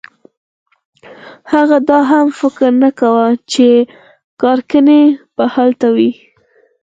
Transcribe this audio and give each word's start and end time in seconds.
هغه 1.53 1.77
دا 1.89 1.99
فکر 2.39 2.61
هم 2.69 2.75
نه 2.83 2.89
کاوه 2.99 3.27
چې 3.51 3.67
کارنګي 4.41 5.03
به 5.35 5.45
هلته 5.55 5.87
وي. 5.95 6.11